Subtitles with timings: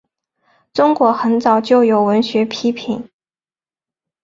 [0.73, 3.07] 中国很早就有文学批评。